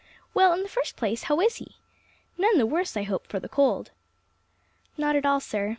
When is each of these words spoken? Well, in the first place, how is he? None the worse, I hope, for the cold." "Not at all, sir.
Well, 0.33 0.51
in 0.53 0.63
the 0.63 0.67
first 0.67 0.95
place, 0.95 1.21
how 1.29 1.39
is 1.41 1.57
he? 1.57 1.75
None 2.35 2.57
the 2.57 2.65
worse, 2.65 2.97
I 2.97 3.03
hope, 3.03 3.27
for 3.27 3.39
the 3.39 3.47
cold." 3.47 3.91
"Not 4.97 5.15
at 5.15 5.27
all, 5.27 5.39
sir. 5.39 5.69